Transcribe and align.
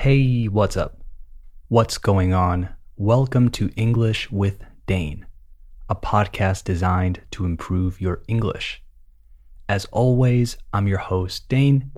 Hey, 0.00 0.46
what's 0.46 0.76
up? 0.78 1.04
What's 1.68 1.98
going 1.98 2.32
on? 2.32 2.70
Welcome 2.96 3.50
to 3.50 3.68
English 3.76 4.30
with 4.30 4.64
Dane, 4.86 5.26
a 5.90 5.94
podcast 5.94 6.64
designed 6.64 7.20
to 7.32 7.44
improve 7.44 8.00
your 8.00 8.22
English. 8.26 8.82
As 9.68 9.84
always, 9.92 10.56
I'm 10.72 10.88
your 10.88 11.00
host, 11.00 11.50
Dane, 11.50 11.92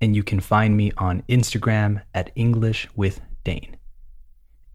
and 0.00 0.14
you 0.14 0.22
can 0.22 0.38
find 0.38 0.76
me 0.76 0.92
on 0.96 1.24
Instagram 1.28 2.02
at 2.14 2.30
English 2.36 2.86
with 2.94 3.20
Dane. 3.42 3.78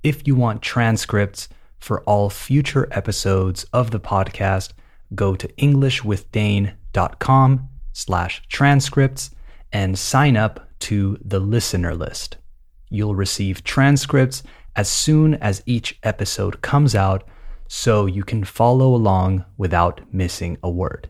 If 0.04 0.28
you 0.28 0.36
want 0.36 0.62
transcripts 0.62 1.48
for 1.80 2.02
all 2.02 2.30
future 2.30 2.90
episodes 2.92 3.64
of 3.72 3.92
the 3.92 4.02
podcast, 4.02 4.74
go 5.16 5.34
to 5.34 5.48
englishwithdane.com 5.48 7.70
slash 7.94 8.44
transcripts 8.50 9.30
and 9.72 9.98
sign 9.98 10.36
up 10.36 10.70
to 10.80 11.18
the 11.24 11.40
listener 11.40 11.96
list. 11.96 12.36
You'll 12.90 13.16
receive 13.16 13.64
transcripts 13.64 14.44
as 14.76 14.90
soon 14.90 15.36
as 15.36 15.64
each 15.66 16.00
episode 16.04 16.62
comes 16.62 16.96
out 16.96 17.24
so 17.68 18.06
you 18.06 18.24
can 18.24 18.44
follow 18.44 18.96
along 18.96 19.46
without 19.58 20.02
missing 20.12 20.58
a 20.64 20.70
word. 20.70 21.10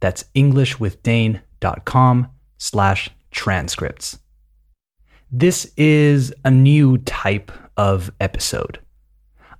That's 0.00 0.24
englishwithdane.com 0.34 2.28
slash 2.56 3.10
transcripts. 3.30 4.18
This 5.30 5.72
is 5.76 6.32
a 6.44 6.50
new 6.50 6.98
type 6.98 7.52
of 7.76 8.10
episode. 8.20 8.80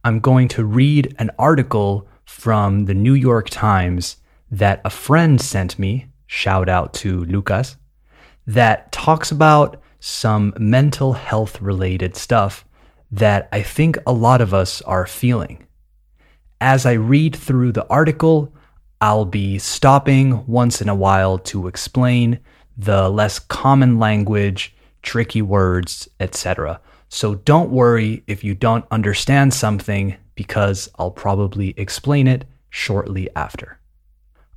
I'm 0.04 0.20
going 0.20 0.48
to 0.48 0.64
read 0.64 1.14
an 1.18 1.30
article 1.38 2.08
from 2.24 2.84
the 2.84 2.94
New 2.94 3.14
York 3.14 3.50
Times 3.50 4.16
that 4.50 4.80
a 4.84 4.90
friend 4.90 5.40
sent 5.40 5.78
me, 5.78 6.06
shout 6.26 6.68
out 6.68 6.94
to 6.94 7.24
Lucas, 7.24 7.76
that 8.46 8.90
talks 8.92 9.30
about 9.30 9.82
some 10.00 10.52
mental 10.58 11.12
health 11.14 11.60
related 11.60 12.16
stuff 12.16 12.64
that 13.10 13.48
I 13.52 13.62
think 13.62 13.96
a 14.06 14.12
lot 14.12 14.40
of 14.40 14.52
us 14.52 14.82
are 14.82 15.06
feeling. 15.06 15.66
As 16.60 16.84
I 16.84 16.92
read 16.92 17.34
through 17.34 17.72
the 17.72 17.86
article, 17.88 18.52
I'll 19.00 19.24
be 19.24 19.58
stopping 19.58 20.44
once 20.46 20.80
in 20.80 20.88
a 20.88 20.94
while 20.94 21.38
to 21.38 21.68
explain 21.68 22.40
the 22.76 23.08
less 23.08 23.38
common 23.38 23.98
language, 23.98 24.74
tricky 25.02 25.42
words, 25.42 26.08
etc. 26.20 26.80
So 27.08 27.36
don't 27.36 27.70
worry 27.70 28.22
if 28.26 28.44
you 28.44 28.54
don't 28.54 28.84
understand 28.90 29.54
something 29.54 30.16
because 30.34 30.88
I'll 30.98 31.10
probably 31.10 31.74
explain 31.76 32.26
it 32.26 32.44
shortly 32.70 33.28
after. 33.34 33.78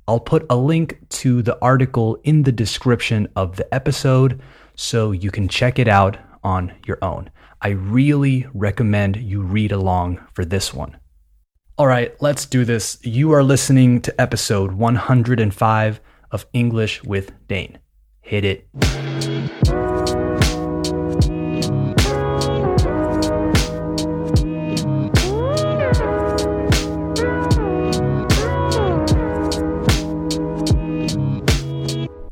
I'll 0.06 0.20
put 0.20 0.44
a 0.50 0.56
link 0.56 0.98
to 1.20 1.42
the 1.42 1.58
article 1.62 2.18
in 2.24 2.42
the 2.42 2.52
description 2.52 3.28
of 3.36 3.56
the 3.56 3.72
episode 3.72 4.40
so 4.82 5.12
you 5.12 5.30
can 5.30 5.48
check 5.48 5.78
it 5.78 5.88
out 5.88 6.18
on 6.42 6.72
your 6.86 6.98
own. 7.02 7.30
I 7.60 7.68
really 7.68 8.46
recommend 8.52 9.16
you 9.16 9.40
read 9.40 9.70
along 9.70 10.20
for 10.34 10.44
this 10.44 10.74
one. 10.74 10.98
All 11.78 11.86
right, 11.86 12.20
let's 12.20 12.44
do 12.46 12.64
this. 12.64 12.98
You 13.02 13.32
are 13.32 13.44
listening 13.44 14.00
to 14.02 14.20
episode 14.20 14.72
105 14.72 16.00
of 16.32 16.46
English 16.52 17.04
with 17.04 17.32
Dane. 17.46 17.78
Hit 18.20 18.44
it. 18.44 19.21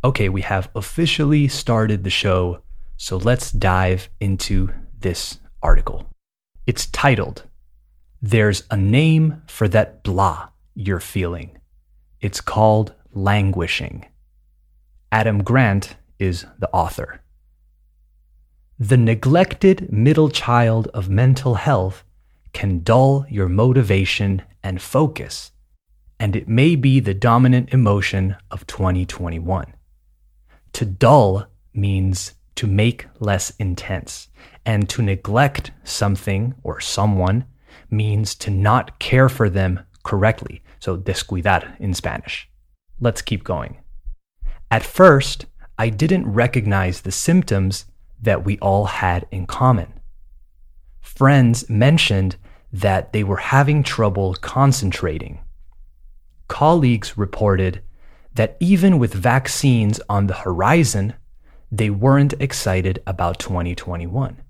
Okay, 0.03 0.31
we 0.31 0.41
have 0.41 0.71
officially 0.75 1.47
started 1.47 2.05
the 2.05 2.11
show, 2.11 2.63
so 2.97 3.19
let's 3.19 3.53
dive 3.53 4.09
into 4.19 4.73
this 4.99 5.41
article. 5.63 6.07
It's 6.67 6.87
titled, 6.87 7.45
There's 8.23 8.63
a 8.71 8.79
Name 8.79 9.43
for 9.47 9.69
That 9.69 10.03
Blah 10.03 10.49
You're 10.75 11.01
Feeling. 11.01 11.59
It's 12.19 12.41
called 12.41 12.95
Languishing. 13.13 14.07
Adam 15.13 15.43
Grant 15.43 15.97
is 16.19 16.47
the 16.59 16.71
author. 16.71 17.21
The 18.79 18.97
neglected 18.97 19.93
middle 19.93 20.31
child 20.31 20.89
of 20.95 21.11
mental 21.11 21.57
health 21.57 22.05
can 22.55 22.83
dull 22.83 23.27
your 23.29 23.51
motivation 23.51 24.41
and 24.63 24.81
focus, 24.81 25.53
and 26.19 26.35
it 26.35 26.49
may 26.49 26.75
be 26.75 27.01
the 27.01 27.13
dominant 27.13 27.75
emotion 27.75 28.37
of 28.51 28.67
2021. 28.67 29.75
To 30.75 30.85
dull 30.85 31.47
means 31.73 32.35
to 32.57 32.67
make 32.67 33.07
less 33.19 33.51
intense, 33.59 34.29
and 34.67 34.89
to 34.91 35.03
neglect 35.03 35.71
something 35.85 36.55
or 36.63 36.81
someone 36.81 37.45
means 37.91 38.35
to 38.37 38.51
not 38.51 38.99
care 38.99 39.29
for 39.29 39.49
them 39.49 39.81
correctly. 40.03 40.63
So, 40.79 40.97
descuidar 40.97 41.79
in 41.79 41.95
Spanish. 41.95 42.49
Let's 43.01 43.23
keep 43.23 43.45
going. 43.45 43.79
At 44.71 44.83
first, 44.83 45.47
I 45.79 45.89
didn't 45.89 46.31
recognize 46.31 47.01
the 47.01 47.13
symptoms 47.13 47.87
that 48.21 48.45
we 48.45 48.59
all 48.59 48.85
had 48.85 49.27
in 49.31 49.47
common. 49.47 50.01
Friends 51.01 51.69
mentioned 51.69 52.37
that 52.73 53.13
they 53.13 53.25
were 53.25 53.39
having 53.39 53.83
trouble 53.83 54.35
concentrating. 54.35 55.41
Colleagues 56.49 57.17
reported 57.17 57.83
that 58.35 58.57
even 58.61 58.99
with 58.99 59.13
vaccines 59.13 60.01
on 60.09 60.27
the 60.27 60.35
horizon, 60.35 61.15
they 61.71 61.91
weren't 61.91 62.35
excited 62.41 63.03
about 63.07 63.39
2021. 63.39 64.41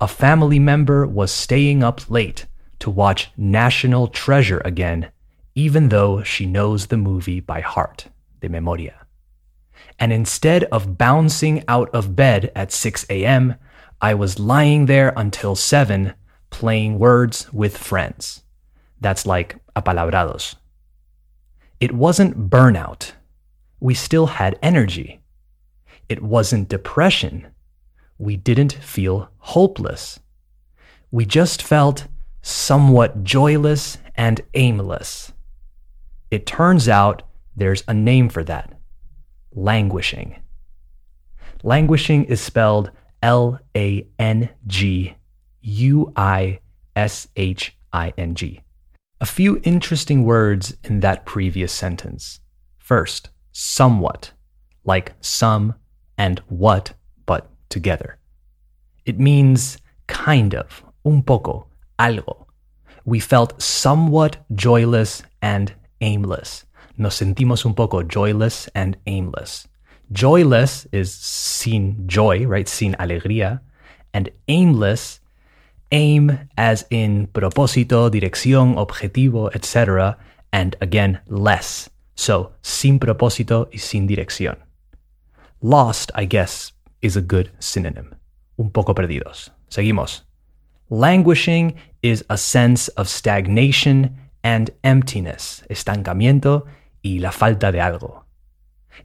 A 0.00 0.08
family 0.08 0.58
member 0.58 1.06
was 1.06 1.30
staying 1.30 1.82
up 1.82 2.10
late 2.10 2.46
to 2.80 2.90
watch 2.90 3.30
National 3.36 4.08
Treasure 4.08 4.60
again, 4.64 5.10
even 5.54 5.90
though 5.90 6.22
she 6.22 6.46
knows 6.46 6.86
the 6.86 6.96
movie 6.96 7.40
by 7.40 7.60
heart, 7.60 8.08
de 8.40 8.48
memoria. 8.48 9.06
And 9.98 10.12
instead 10.12 10.64
of 10.64 10.98
bouncing 10.98 11.62
out 11.68 11.90
of 11.94 12.16
bed 12.16 12.50
at 12.56 12.72
6 12.72 13.06
a.m., 13.10 13.54
I 14.00 14.14
was 14.14 14.40
lying 14.40 14.86
there 14.86 15.12
until 15.16 15.54
7 15.54 16.14
playing 16.50 16.98
words 16.98 17.52
with 17.52 17.76
friends. 17.78 18.42
That's 19.00 19.26
like 19.26 19.56
apalabrados. 19.76 20.56
It 21.82 21.90
wasn't 21.90 22.48
burnout. 22.48 23.10
We 23.80 23.94
still 23.94 24.26
had 24.26 24.56
energy. 24.62 25.20
It 26.08 26.22
wasn't 26.22 26.68
depression. 26.68 27.48
We 28.18 28.36
didn't 28.36 28.74
feel 28.74 29.30
hopeless. 29.38 30.20
We 31.10 31.26
just 31.26 31.60
felt 31.60 32.06
somewhat 32.40 33.24
joyless 33.24 33.98
and 34.14 34.40
aimless. 34.54 35.32
It 36.30 36.46
turns 36.46 36.88
out 36.88 37.22
there's 37.56 37.82
a 37.88 37.94
name 37.94 38.28
for 38.28 38.44
that 38.44 38.78
languishing. 39.52 40.40
Languishing 41.64 42.26
is 42.26 42.40
spelled 42.40 42.92
L 43.24 43.58
A 43.76 44.06
N 44.20 44.50
G 44.68 45.16
U 45.62 46.12
I 46.14 46.60
S 46.94 47.26
H 47.34 47.76
I 47.92 48.12
N 48.16 48.36
G. 48.36 48.60
A 49.22 49.24
few 49.24 49.60
interesting 49.62 50.24
words 50.24 50.76
in 50.82 50.98
that 50.98 51.24
previous 51.24 51.70
sentence. 51.72 52.40
First, 52.78 53.28
somewhat, 53.52 54.32
like 54.84 55.12
some 55.20 55.76
and 56.18 56.40
what, 56.48 56.94
but 57.24 57.48
together. 57.68 58.18
It 59.06 59.20
means 59.20 59.78
kind 60.08 60.56
of, 60.56 60.82
un 61.06 61.22
poco, 61.22 61.68
algo. 62.00 62.46
We 63.04 63.20
felt 63.20 63.62
somewhat 63.62 64.38
joyless 64.56 65.22
and 65.40 65.72
aimless. 66.00 66.64
Nos 66.98 67.20
sentimos 67.20 67.64
un 67.64 67.74
poco 67.74 68.02
joyless 68.02 68.68
and 68.74 68.96
aimless. 69.06 69.68
Joyless 70.10 70.84
is 70.90 71.14
sin 71.14 72.08
joy, 72.08 72.44
right? 72.44 72.68
Sin 72.68 72.96
alegría. 72.98 73.60
And 74.12 74.30
aimless 74.48 75.20
aim 75.92 76.48
as 76.56 76.86
in 76.90 77.28
propósito, 77.28 78.10
dirección, 78.10 78.76
objetivo, 78.76 79.50
etc. 79.54 80.16
And 80.52 80.76
again, 80.80 81.20
less. 81.28 81.88
So, 82.14 82.52
sin 82.62 82.98
propósito 82.98 83.68
y 83.72 83.78
sin 83.78 84.06
dirección. 84.06 84.58
Lost, 85.60 86.10
I 86.14 86.26
guess, 86.26 86.72
is 87.00 87.16
a 87.16 87.22
good 87.22 87.50
synonym. 87.60 88.14
Un 88.56 88.70
poco 88.70 88.94
perdidos. 88.94 89.50
Seguimos. 89.68 90.22
Languishing 90.90 91.74
is 92.02 92.24
a 92.28 92.36
sense 92.36 92.88
of 92.96 93.08
stagnation 93.08 94.16
and 94.42 94.70
emptiness, 94.82 95.64
estancamiento 95.68 96.66
y 97.02 97.18
la 97.20 97.30
falta 97.30 97.72
de 97.72 97.80
algo. 97.80 98.24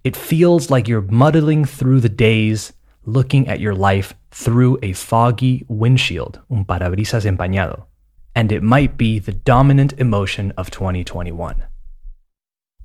It 0.04 0.16
feels 0.16 0.70
like 0.70 0.88
you're 0.88 1.08
muddling 1.10 1.64
through 1.64 2.02
the 2.02 2.10
days, 2.10 2.74
looking 3.08 3.48
at 3.48 3.60
your 3.60 3.74
life 3.74 4.14
through 4.30 4.78
a 4.84 4.94
foggy 4.94 5.66
windshield, 5.68 6.40
un 6.52 6.64
parabrisas 6.66 7.26
empañado, 7.26 7.86
and 8.36 8.52
it 8.52 8.62
might 8.62 8.98
be 8.98 9.18
the 9.18 9.34
dominant 9.34 9.94
emotion 9.94 10.54
of 10.58 10.70
2021. 10.70 11.64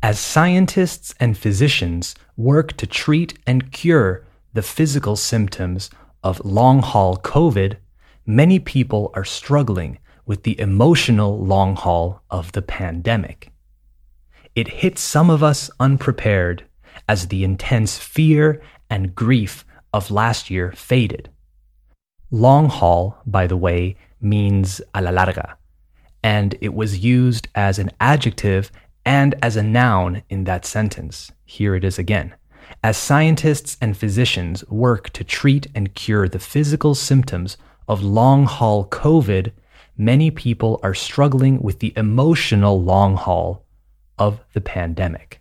As 0.02 0.18
scientists 0.18 1.14
and 1.20 1.36
physicians 1.36 2.14
work 2.38 2.74
to 2.78 2.86
treat 2.86 3.38
and 3.46 3.70
cure 3.70 4.24
the 4.54 4.62
physical 4.62 5.16
symptoms, 5.16 5.90
of 6.22 6.44
long 6.44 6.80
haul 6.80 7.16
COVID, 7.16 7.76
many 8.26 8.58
people 8.58 9.10
are 9.14 9.24
struggling 9.24 9.98
with 10.24 10.44
the 10.44 10.58
emotional 10.60 11.38
long 11.44 11.74
haul 11.74 12.22
of 12.30 12.52
the 12.52 12.62
pandemic. 12.62 13.52
It 14.54 14.68
hit 14.68 14.98
some 14.98 15.30
of 15.30 15.42
us 15.42 15.70
unprepared 15.80 16.64
as 17.08 17.28
the 17.28 17.42
intense 17.42 17.98
fear 17.98 18.62
and 18.88 19.14
grief 19.14 19.64
of 19.92 20.10
last 20.10 20.50
year 20.50 20.72
faded. 20.72 21.30
Long 22.30 22.68
haul, 22.68 23.18
by 23.26 23.46
the 23.46 23.56
way, 23.56 23.96
means 24.20 24.80
a 24.94 25.02
la 25.02 25.10
larga, 25.10 25.56
and 26.22 26.56
it 26.60 26.74
was 26.74 27.04
used 27.04 27.48
as 27.54 27.78
an 27.78 27.90
adjective 28.00 28.70
and 29.04 29.34
as 29.42 29.56
a 29.56 29.62
noun 29.62 30.22
in 30.30 30.44
that 30.44 30.64
sentence. 30.64 31.32
Here 31.44 31.74
it 31.74 31.84
is 31.84 31.98
again. 31.98 32.34
As 32.82 32.96
scientists 32.96 33.76
and 33.80 33.96
physicians 33.96 34.66
work 34.68 35.10
to 35.10 35.24
treat 35.24 35.66
and 35.74 35.94
cure 35.94 36.28
the 36.28 36.38
physical 36.38 36.94
symptoms 36.94 37.56
of 37.88 38.02
long 38.02 38.46
haul 38.46 38.86
COVID, 38.86 39.52
many 39.96 40.30
people 40.30 40.80
are 40.82 40.94
struggling 40.94 41.60
with 41.60 41.80
the 41.80 41.92
emotional 41.96 42.80
long 42.82 43.16
haul 43.16 43.64
of 44.18 44.40
the 44.52 44.60
pandemic. 44.60 45.40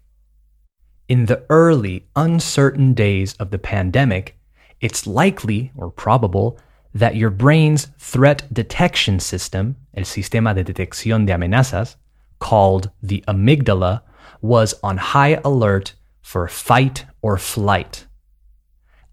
In 1.08 1.26
the 1.26 1.44
early, 1.50 2.08
uncertain 2.16 2.94
days 2.94 3.34
of 3.36 3.52
the 3.52 3.60
pandemic, 3.60 4.38
it's 4.82 5.08
likely 5.08 5.72
or 5.76 5.92
probable 5.92 6.60
that 6.94 7.16
your 7.16 7.30
brain's 7.30 7.88
threat 7.98 8.52
detection 8.54 9.20
system, 9.20 9.78
el 9.96 10.04
sistema 10.04 10.54
de 10.54 10.64
detección 10.64 11.26
de 11.26 11.34
amenazas, 11.34 11.96
called 12.40 12.92
the 13.02 13.24
amygdala, 13.28 14.02
was 14.42 14.74
on 14.84 14.98
high 14.98 15.40
alert 15.46 15.94
for 16.22 16.48
fight 16.48 17.06
or 17.22 17.38
flight. 17.38 18.08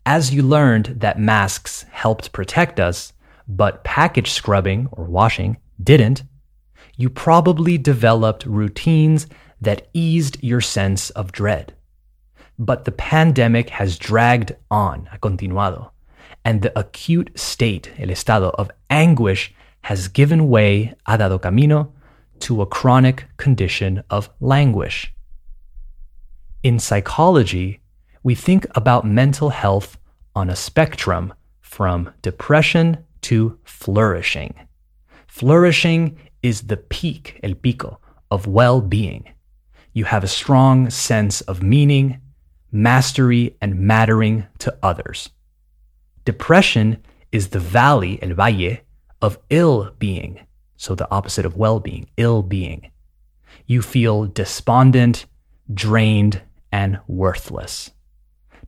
As 0.04 0.32
you 0.32 0.42
learned 0.42 1.00
that 1.00 1.18
masks 1.18 1.84
helped 1.90 2.32
protect 2.32 2.80
us, 2.80 3.12
but 3.46 3.84
package 3.84 4.30
scrubbing 4.30 4.88
or 4.92 5.04
washing 5.04 5.58
didn't, 5.82 6.22
you 6.96 7.10
probably 7.10 7.78
developed 7.78 8.44
routines 8.46 9.26
that 9.60 9.88
eased 9.92 10.42
your 10.42 10.60
sense 10.60 11.10
of 11.10 11.30
dread. 11.30 11.74
But 12.58 12.84
the 12.84 12.92
pandemic 12.92 13.70
has 13.70 13.98
dragged 13.98 14.56
on, 14.70 15.06
ha 15.06 15.18
continuado, 15.18 15.90
and 16.44 16.62
the 16.62 16.76
acute 16.78 17.30
state, 17.38 17.92
el 17.98 18.10
estado 18.10 18.50
of 18.58 18.70
anguish, 18.90 19.54
has 19.82 20.08
given 20.08 20.48
way, 20.48 20.94
ha 21.06 21.16
dado 21.16 21.38
camino, 21.38 21.92
to 22.40 22.62
a 22.62 22.66
chronic 22.66 23.26
condition 23.36 24.02
of 24.10 24.30
languish. 24.40 25.12
In 26.62 26.78
psychology, 26.78 27.80
we 28.22 28.34
think 28.34 28.66
about 28.74 29.06
mental 29.06 29.50
health 29.50 29.96
on 30.34 30.50
a 30.50 30.56
spectrum 30.56 31.32
from 31.60 32.12
depression 32.22 33.04
to 33.22 33.58
flourishing. 33.64 34.54
Flourishing 35.26 36.18
is 36.42 36.62
the 36.62 36.76
peak, 36.76 37.38
el 37.42 37.54
pico, 37.54 38.00
of 38.30 38.46
well 38.46 38.80
being. 38.80 39.28
You 39.92 40.04
have 40.04 40.24
a 40.24 40.28
strong 40.28 40.90
sense 40.90 41.40
of 41.42 41.62
meaning, 41.62 42.20
mastery, 42.70 43.56
and 43.60 43.78
mattering 43.78 44.46
to 44.58 44.76
others. 44.82 45.30
Depression 46.24 47.02
is 47.32 47.48
the 47.48 47.58
valley, 47.58 48.18
el 48.22 48.34
valle, 48.34 48.78
of 49.20 49.38
ill 49.50 49.90
being, 49.98 50.40
so 50.76 50.94
the 50.94 51.10
opposite 51.10 51.46
of 51.46 51.56
well 51.56 51.80
being, 51.80 52.08
ill 52.16 52.42
being. 52.42 52.90
You 53.66 53.82
feel 53.82 54.26
despondent, 54.26 55.26
drained, 55.72 56.42
and 56.70 57.00
worthless. 57.06 57.90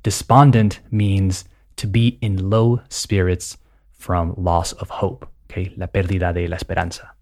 Despondent 0.03 0.81
means 0.91 1.45
to 1.77 1.87
be 1.87 2.19
in 2.21 2.51
low 2.51 2.81
spirits 2.89 3.57
from 3.93 4.35
loss 4.37 4.73
of 4.73 4.91
hope, 4.91 5.29
okay? 5.51 5.73
La 5.77 5.87
pérdida 5.87 6.33
de 6.35 6.47
la 6.47 6.57
esperanza. 6.57 7.13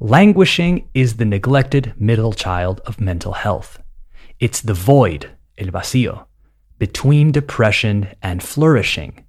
Languishing 0.00 0.88
is 0.94 1.14
the 1.14 1.24
neglected 1.24 1.94
middle 1.96 2.32
child 2.32 2.80
of 2.86 3.00
mental 3.00 3.32
health. 3.32 3.80
It's 4.40 4.60
the 4.60 4.74
void, 4.74 5.30
el 5.62 5.72
vacío, 5.72 6.26
between 6.78 7.32
depression 7.32 8.08
and 8.22 8.42
flourishing, 8.42 9.24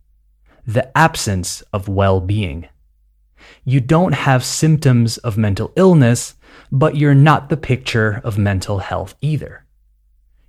the 0.66 0.96
absence 0.98 1.62
of 1.72 1.88
well 1.88 2.20
being. 2.20 2.68
You 3.64 3.80
don't 3.80 4.14
have 4.14 4.44
symptoms 4.44 5.18
of 5.20 5.38
mental 5.38 5.72
illness, 5.76 6.36
but 6.72 6.96
you're 6.96 7.14
not 7.14 7.50
the 7.50 7.58
picture 7.58 8.22
of 8.24 8.38
mental 8.38 8.80
health 8.80 9.16
either. 9.22 9.66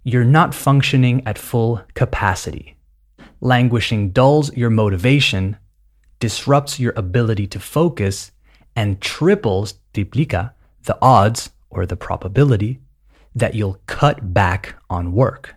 You're 0.02 0.24
not 0.24 0.54
functioning 0.54 1.22
at 1.26 1.38
full 1.38 1.82
capacity. 1.94 2.76
Languishing 3.40 4.10
dulls 4.10 4.56
your 4.56 4.70
motivation, 4.70 5.56
disrupts 6.20 6.80
your 6.80 6.94
ability 6.96 7.46
to 7.48 7.60
focus, 7.60 8.30
and 8.76 9.00
triples, 9.00 9.74
triplica, 9.92 10.52
the 10.84 10.98
odds 11.02 11.50
or 11.70 11.86
the 11.86 11.96
probability 11.96 12.80
that 13.34 13.54
you'll 13.54 13.78
cut 13.86 14.32
back 14.32 14.76
on 14.88 15.12
work. 15.12 15.56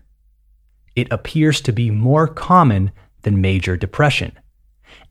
It 0.97 1.11
appears 1.11 1.61
to 1.61 1.71
be 1.71 1.91
more 1.91 2.27
common 2.27 2.91
than 3.21 3.39
major 3.39 3.77
depression, 3.77 4.31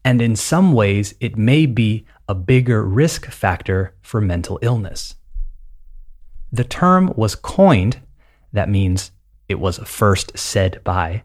and 0.04 0.20
in 0.20 0.34
some 0.34 0.72
ways, 0.72 1.14
it 1.20 1.38
may 1.38 1.64
be 1.64 2.04
a 2.28 2.34
bigger 2.34 2.82
risk 2.82 3.26
factor 3.26 3.94
for 4.02 4.20
mental 4.20 4.58
illness. 4.62 5.14
The 6.50 6.64
term 6.64 7.12
was 7.14 7.36
coined, 7.36 8.00
that 8.52 8.68
means 8.68 9.12
it 9.48 9.60
was 9.60 9.78
first 9.78 10.36
said 10.36 10.82
by, 10.82 11.22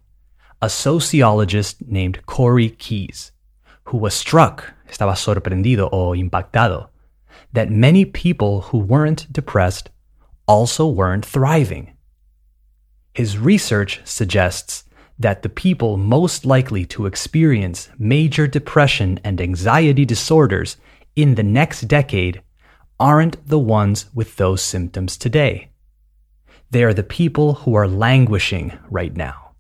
a 0.61 0.69
sociologist 0.69 1.81
named 1.87 2.23
Corey 2.27 2.69
Keyes, 2.69 3.31
who 3.85 3.97
was 3.97 4.13
struck, 4.13 4.75
estaba 4.87 5.15
sorprendido 5.15 5.89
o 5.91 6.11
impactado, 6.11 6.89
that 7.51 7.71
many 7.71 8.05
people 8.05 8.61
who 8.69 8.77
weren't 8.77 9.25
depressed 9.33 9.89
also 10.47 10.85
weren't 10.85 11.25
thriving. 11.25 11.97
His 13.13 13.37
research 13.37 14.01
suggests 14.05 14.85
that 15.19 15.43
the 15.43 15.49
people 15.49 15.97
most 15.97 16.45
likely 16.45 16.85
to 16.85 17.05
experience 17.05 17.89
major 17.99 18.47
depression 18.47 19.19
and 19.23 19.41
anxiety 19.41 20.05
disorders 20.05 20.77
in 21.15 21.35
the 21.35 21.43
next 21.43 21.81
decade 21.81 22.41
aren't 22.99 23.45
the 23.47 23.59
ones 23.59 24.05
with 24.13 24.37
those 24.37 24.61
symptoms 24.61 25.17
today. 25.17 25.71
They 26.71 26.83
are 26.83 26.93
the 26.93 27.03
people 27.03 27.55
who 27.55 27.75
are 27.75 27.87
languishing 27.87 28.77
right 28.89 29.15
now. 29.15 29.51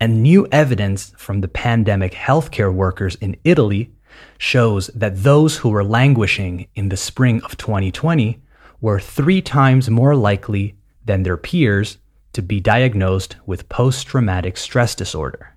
And 0.00 0.22
new 0.22 0.48
evidence 0.50 1.12
from 1.16 1.40
the 1.40 1.48
pandemic 1.48 2.12
healthcare 2.12 2.74
workers 2.74 3.14
in 3.16 3.36
Italy 3.44 3.92
shows 4.38 4.88
that 4.88 5.22
those 5.22 5.58
who 5.58 5.68
were 5.70 5.84
languishing 5.84 6.66
in 6.74 6.88
the 6.88 6.96
spring 6.96 7.40
of 7.42 7.56
2020 7.56 8.42
were 8.80 8.98
three 8.98 9.40
times 9.40 9.88
more 9.88 10.16
likely 10.16 10.74
than 11.04 11.22
their 11.22 11.36
peers 11.36 11.98
to 12.32 12.42
be 12.42 12.60
diagnosed 12.60 13.36
with 13.46 13.68
post 13.68 14.06
traumatic 14.06 14.56
stress 14.56 14.94
disorder. 14.94 15.56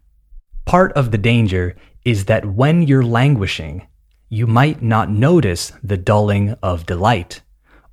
Part 0.66 0.92
of 0.94 1.12
the 1.12 1.18
danger 1.18 1.76
is 2.04 2.26
that 2.26 2.46
when 2.46 2.84
you're 2.84 3.04
languishing, 3.04 3.88
you 4.30 4.48
might 4.48 4.82
not 4.82 5.10
notice 5.10 5.72
the 5.84 5.98
dulling 5.98 6.56
of 6.62 6.86
delight 6.86 7.42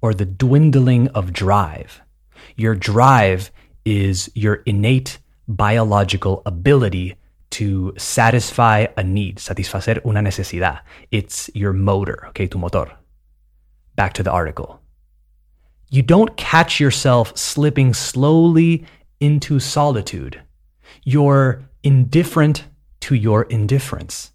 or 0.00 0.12
the 0.14 0.26
dwindling 0.26 1.08
of 1.08 1.32
drive. 1.32 2.00
Your 2.56 2.74
drive 2.74 3.50
is 3.84 4.30
your 4.34 4.56
innate 4.66 5.18
biological 5.46 6.42
ability 6.46 7.16
to 7.50 7.92
satisfy 7.98 8.86
a 8.96 9.04
need, 9.04 9.36
satisfacer 9.36 10.04
una 10.06 10.20
necesidad. 10.20 10.80
It's 11.10 11.50
your 11.54 11.72
motor, 11.72 12.26
okay, 12.28 12.46
tu 12.46 12.58
motor. 12.58 12.90
Back 13.94 14.14
to 14.14 14.22
the 14.22 14.30
article. 14.30 14.81
You 15.92 16.00
don't 16.00 16.38
catch 16.38 16.80
yourself 16.80 17.36
slipping 17.36 17.92
slowly 17.92 18.86
into 19.20 19.60
solitude. 19.60 20.40
You're 21.04 21.68
indifferent 21.82 22.64
to 23.00 23.14
your 23.14 23.42
indifference. 23.42 24.32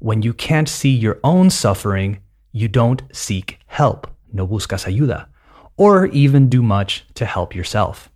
When 0.00 0.20
you 0.20 0.34
can't 0.34 0.68
see 0.68 0.90
your 0.90 1.18
own 1.24 1.48
suffering, 1.48 2.18
you 2.52 2.68
don't 2.68 3.02
seek 3.10 3.58
help, 3.68 4.06
no 4.34 4.46
buscas 4.46 4.84
ayuda, 4.84 5.28
or 5.78 6.08
even 6.08 6.50
do 6.50 6.62
much 6.62 7.06
to 7.14 7.24
help 7.24 7.54
yourself. 7.54 8.10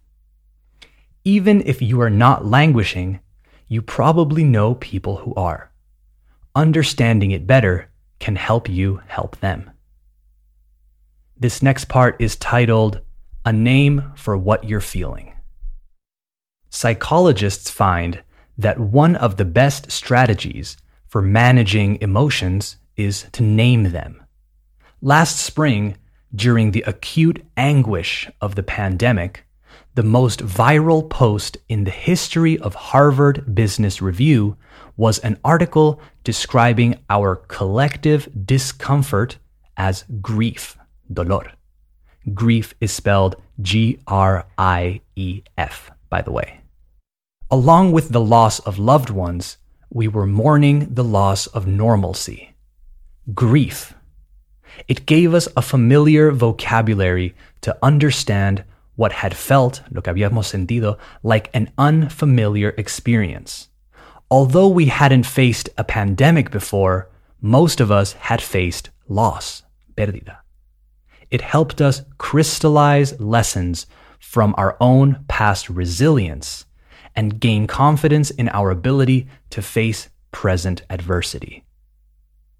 Even 1.25 1.63
if 1.65 1.81
you 1.81 2.03
are 2.03 2.11
not 2.11 2.45
languishing, 2.45 3.21
you 3.69 3.81
probably 3.81 4.45
know 4.45 4.75
people 4.75 5.17
who 5.17 5.33
are. 5.35 5.73
Understanding 6.55 7.31
it 7.31 7.47
better 7.47 7.91
can 8.19 8.37
help 8.37 8.69
you 8.69 9.01
help 9.07 9.41
them. 9.41 9.71
This 11.45 11.63
next 11.63 11.91
part 11.91 12.17
is 12.21 12.37
titled 12.37 13.03
A 13.45 13.53
Name 13.53 14.13
for 14.17 14.35
What 14.35 14.65
You're 14.65 14.81
Feeling. 14.81 15.35
Psychologists 16.71 17.69
find 17.69 18.23
that 18.57 18.81
one 18.81 19.15
of 19.17 19.37
the 19.37 19.45
best 19.45 19.93
strategies 19.93 20.79
for 21.07 21.21
managing 21.21 22.01
emotions 22.01 22.79
is 22.97 23.27
to 23.33 23.43
name 23.43 23.93
them. 23.93 24.25
Last 25.03 25.39
spring, 25.39 25.99
during 26.35 26.71
the 26.71 26.83
acute 26.87 27.45
anguish 27.59 28.27
of 28.41 28.55
the 28.55 28.63
pandemic, 28.63 29.45
the 29.97 30.03
most 30.03 30.41
viral 30.41 31.11
post 31.11 31.59
in 31.69 31.85
the 31.85 31.91
history 31.91 32.59
of 32.59 32.75
Harvard 32.75 33.55
Business 33.55 34.01
Review 34.01 34.57
was 34.97 35.19
an 35.19 35.39
article 35.45 36.01
describing 36.25 37.05
our 37.11 37.37
collective 37.37 38.31
discomfort 38.47 39.37
as 39.77 40.05
grief, 40.23 40.79
dolor. 41.15 41.53
Grief 42.33 42.75
is 42.81 42.93
spelled 42.93 43.37
G 43.61 43.99
R 44.07 44.47
I 44.59 45.01
E 45.17 45.43
F, 45.57 45.91
by 46.09 46.23
the 46.23 46.33
way. 46.33 46.61
Along 47.51 47.93
with 47.93 48.09
the 48.09 48.21
loss 48.21 48.59
of 48.61 48.79
loved 48.79 49.11
ones, 49.11 49.59
we 49.91 50.09
were 50.09 50.27
mourning 50.27 50.95
the 50.95 51.05
loss 51.05 51.47
of 51.49 51.67
normalcy. 51.67 52.55
Grief. 53.33 53.95
It 54.89 55.07
gave 55.07 55.35
us 55.35 55.47
a 55.57 55.63
familiar 55.63 56.33
vocabulary 56.33 57.35
to 57.61 57.77
understand 57.83 58.65
what 58.97 59.13
had 59.13 59.37
felt, 59.37 59.83
lo 59.91 60.01
que 60.01 60.13
habíamos 60.13 60.47
sentido, 60.47 60.99
like 61.23 61.51
an 61.55 61.71
unfamiliar 61.79 62.75
experience. 62.77 63.69
Although 64.31 64.69
we 64.69 64.87
hadn't 64.87 65.27
faced 65.27 65.69
a 65.77 65.85
pandemic 65.85 66.51
before, 66.51 67.09
most 67.41 67.81
of 67.81 67.91
us 67.93 68.15
had 68.15 68.41
faced 68.43 68.91
loss, 69.09 69.63
pérdida. 69.97 70.39
It 71.35 71.41
helped 71.41 71.81
us 71.81 72.03
crystallize 72.17 73.19
lessons 73.19 73.89
from 74.21 74.55
our 74.57 74.77
own 74.81 75.25
past 75.27 75.69
resilience 75.69 76.65
and 77.17 77.41
gain 77.41 77.67
confidence 77.67 78.31
in 78.31 78.49
our 78.51 78.71
ability 78.71 79.27
to 79.51 79.61
face 79.61 80.11
present 80.31 80.83
adversity. 80.89 81.65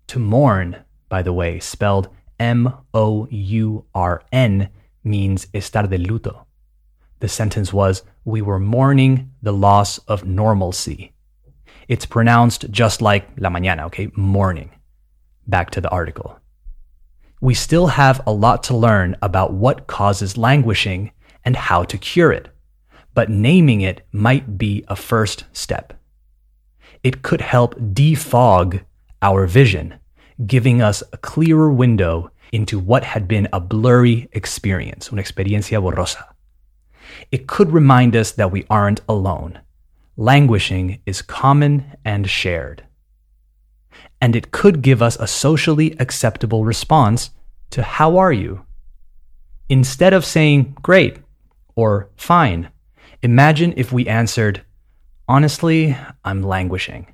To 0.09 0.19
mourn, 0.19 0.79
by 1.09 1.23
the 1.23 1.33
way, 1.33 1.61
spelled 1.61 2.09
M 2.41 2.75
O 2.93 3.29
U 3.31 3.85
R 3.95 4.25
N, 4.33 4.71
means 5.05 5.47
estar 5.55 5.89
de 5.89 5.99
luto. 5.99 6.45
The 7.21 7.29
sentence 7.29 7.73
was, 7.73 8.03
We 8.25 8.43
were 8.43 8.59
mourning 8.59 9.31
the 9.41 9.53
loss 9.53 9.99
of 9.99 10.25
normalcy. 10.25 11.13
It's 11.87 12.07
pronounced 12.07 12.69
just 12.73 13.01
like 13.01 13.29
la 13.39 13.51
mañana, 13.51 13.85
okay? 13.85 14.11
Morning. 14.17 14.71
Back 15.47 15.71
to 15.71 15.81
the 15.81 15.91
article. 15.91 16.41
We 17.45 17.53
still 17.53 17.89
have 17.89 18.23
a 18.27 18.33
lot 18.33 18.63
to 18.63 18.75
learn 18.75 19.17
about 19.21 19.53
what 19.53 19.87
causes 19.87 20.39
languishing 20.39 21.13
and 21.45 21.55
how 21.55 21.85
to 21.85 21.99
cure 21.99 22.33
it, 22.33 22.49
but 23.13 23.29
naming 23.29 23.83
it 23.83 24.01
might 24.13 24.57
be 24.57 24.83
a 24.89 24.97
first 24.97 25.45
step. 25.53 25.93
It 27.03 27.21
could 27.21 27.43
help 27.43 27.75
defog 27.75 28.83
our 29.21 29.47
vision, 29.47 29.97
giving 30.47 30.81
us 30.81 31.03
a 31.13 31.19
clearer 31.19 31.71
window 31.71 32.31
into 32.51 32.79
what 32.79 33.05
had 33.05 33.29
been 33.29 33.47
a 33.53 33.61
blurry 33.61 34.27
experience, 34.33 35.13
una 35.13 35.21
experiencia 35.21 35.83
borrosa. 35.83 36.25
It 37.31 37.47
could 37.47 37.73
remind 37.73 38.17
us 38.17 38.33
that 38.33 38.53
we 38.53 38.65
aren't 38.71 39.03
alone. 39.07 39.61
Languishing 40.17 41.03
is 41.05 41.21
common 41.21 41.93
and 42.07 42.27
shared. 42.27 42.85
And 44.19 44.35
it 44.35 44.51
could 44.51 44.81
give 44.81 45.03
us 45.03 45.17
a 45.17 45.27
socially 45.27 45.95
acceptable 46.01 46.65
response 46.65 47.31
to 47.75 47.83
how 47.83 48.19
are 48.19 48.33
you? 48.33 48.65
Instead 49.69 50.13
of 50.13 50.25
saying 50.25 50.77
great 50.81 51.19
or 51.75 52.09
fine, 52.17 52.71
imagine 53.21 53.75
if 53.77 53.93
we 53.93 54.07
answered, 54.07 54.63
honestly, 55.27 55.97
I'm 56.25 56.41
languishing. 56.41 57.09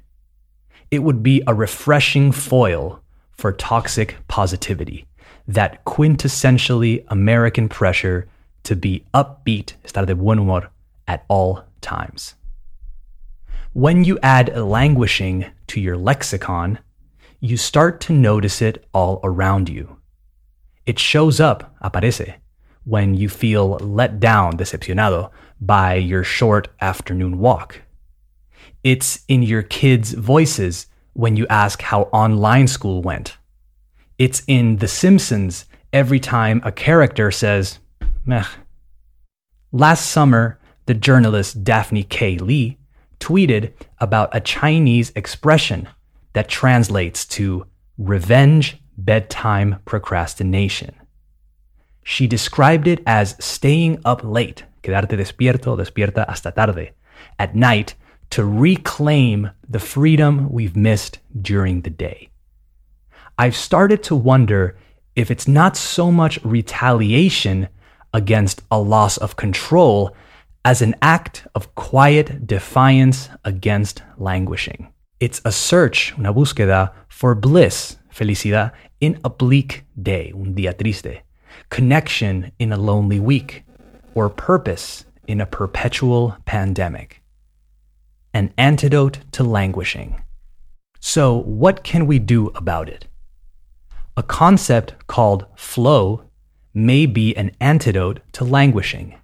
It 0.90 0.98
would 0.98 1.22
be 1.22 1.42
a 1.46 1.54
refreshing 1.54 2.30
foil 2.30 3.00
for 3.32 3.52
toxic 3.52 4.16
positivity 4.28 5.06
that 5.48 5.82
quintessentially 5.86 7.04
American 7.08 7.70
pressure 7.70 8.28
to 8.64 8.76
be 8.76 9.06
upbeat, 9.14 9.72
estar 9.86 10.04
de 10.04 10.14
buen 10.14 10.36
humor 10.36 10.68
at 11.08 11.24
all 11.28 11.64
times. 11.80 12.34
When 13.72 14.04
you 14.04 14.18
add 14.22 14.54
languishing 14.54 15.46
to 15.68 15.80
your 15.80 15.96
lexicon, 15.96 16.80
you 17.40 17.56
start 17.56 18.02
to 18.02 18.12
notice 18.12 18.60
it 18.60 18.84
all 18.92 19.20
around 19.24 19.70
you. 19.70 19.99
It 20.86 20.98
shows 20.98 21.40
up, 21.40 21.74
aparece, 21.82 22.34
when 22.84 23.14
you 23.14 23.28
feel 23.28 23.78
let 23.78 24.20
down, 24.20 24.56
decepcionado, 24.56 25.30
by 25.60 25.94
your 25.94 26.24
short 26.24 26.68
afternoon 26.80 27.38
walk. 27.38 27.82
It's 28.82 29.24
in 29.28 29.42
your 29.42 29.62
kids' 29.62 30.12
voices 30.12 30.86
when 31.12 31.36
you 31.36 31.46
ask 31.48 31.82
how 31.82 32.02
online 32.12 32.66
school 32.66 33.02
went 33.02 33.36
it's 34.20 34.42
in 34.46 34.76
The 34.76 34.86
Simpsons 34.86 35.64
every 35.94 36.20
time 36.20 36.60
a 36.62 36.70
character 36.70 37.30
says, 37.30 37.78
meh. 38.26 38.44
Last 39.72 40.10
summer, 40.10 40.60
the 40.84 40.92
journalist 40.92 41.64
Daphne 41.64 42.02
K. 42.02 42.36
Lee 42.36 42.76
tweeted 43.18 43.72
about 43.96 44.28
a 44.36 44.40
Chinese 44.40 45.10
expression 45.16 45.88
that 46.34 46.50
translates 46.50 47.24
to 47.28 47.66
revenge 47.96 48.79
bedtime 49.04 49.80
procrastination. 49.84 50.94
She 52.02 52.26
described 52.26 52.86
it 52.86 53.02
as 53.06 53.36
staying 53.38 54.00
up 54.04 54.22
late, 54.24 54.64
quedarte 54.82 55.16
despierto, 55.16 55.76
despierta 55.76 56.26
hasta 56.26 56.50
tarde, 56.50 56.92
at 57.38 57.54
night 57.54 57.94
to 58.30 58.44
reclaim 58.44 59.50
the 59.68 59.80
freedom 59.80 60.50
we've 60.50 60.76
missed 60.76 61.18
during 61.40 61.82
the 61.82 61.90
day. 61.90 62.28
I've 63.38 63.56
started 63.56 64.02
to 64.04 64.14
wonder 64.14 64.76
if 65.16 65.30
it's 65.30 65.48
not 65.48 65.76
so 65.76 66.10
much 66.12 66.42
retaliation 66.44 67.68
against 68.12 68.62
a 68.70 68.80
loss 68.80 69.16
of 69.16 69.36
control 69.36 70.14
as 70.64 70.82
an 70.82 70.94
act 71.00 71.46
of 71.54 71.74
quiet 71.74 72.46
defiance 72.46 73.28
against 73.44 74.02
languishing. 74.18 74.92
It's 75.18 75.40
a 75.44 75.52
search, 75.52 76.14
una 76.18 76.32
búsqueda, 76.32 76.92
for 77.08 77.34
bliss, 77.34 77.96
felicidad, 78.20 78.72
in 79.00 79.18
a 79.24 79.30
bleak 79.30 79.84
day, 80.00 80.32
un 80.34 80.54
día 80.54 80.76
triste, 80.76 81.22
connection 81.70 82.52
in 82.58 82.72
a 82.72 82.76
lonely 82.76 83.18
week, 83.18 83.64
or 84.14 84.28
purpose 84.28 85.04
in 85.26 85.40
a 85.40 85.46
perpetual 85.46 86.36
pandemic. 86.44 87.22
An 88.34 88.52
antidote 88.58 89.20
to 89.32 89.42
languishing. 89.42 90.22
So, 91.00 91.38
what 91.38 91.82
can 91.82 92.06
we 92.06 92.18
do 92.18 92.48
about 92.48 92.88
it? 92.88 93.06
A 94.16 94.22
concept 94.22 95.06
called 95.06 95.46
flow 95.56 96.24
may 96.74 97.06
be 97.06 97.34
an 97.36 97.50
antidote 97.60 98.20
to 98.32 98.44
languishing. 98.44 99.14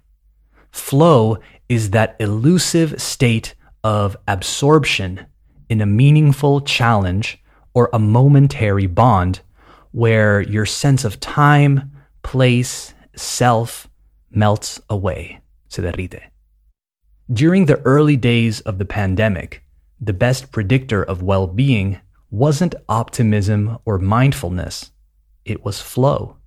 Flow 0.71 1.37
is 1.69 1.91
that 1.91 2.15
elusive 2.19 2.99
state 3.01 3.53
of 3.83 4.17
absorption 4.27 5.25
in 5.69 5.81
a 5.81 5.85
meaningful 5.85 6.61
challenge 6.61 7.39
or 7.77 7.91
a 7.93 7.99
momentary 7.99 8.87
bond 8.87 9.39
where 9.91 10.41
your 10.41 10.65
sense 10.65 11.05
of 11.05 11.19
time, 11.19 11.91
place, 12.23 12.95
self 13.15 13.87
melts 14.31 14.81
away, 14.89 15.39
se 15.69 15.83
derrite. 15.83 16.23
During 17.31 17.67
the 17.67 17.79
early 17.81 18.17
days 18.17 18.61
of 18.61 18.79
the 18.79 18.91
pandemic, 18.99 19.63
the 20.01 20.19
best 20.25 20.51
predictor 20.51 21.03
of 21.03 21.21
well 21.21 21.45
being 21.45 21.99
wasn't 22.31 22.73
optimism 22.89 23.77
or 23.85 23.99
mindfulness, 23.99 24.89
it 25.45 25.63
was 25.63 25.79
flow. 25.79 26.37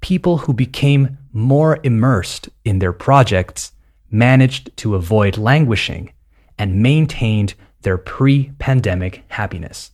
People 0.00 0.38
who 0.38 0.54
became 0.54 1.18
more 1.32 1.80
immersed 1.82 2.48
in 2.64 2.78
their 2.78 2.92
projects 2.92 3.72
managed 4.12 4.76
to 4.76 4.94
avoid 4.94 5.36
languishing 5.36 6.12
and 6.56 6.80
maintained 6.80 7.54
their 7.82 7.98
pre 7.98 8.52
pandemic 8.60 9.24
happiness. 9.26 9.90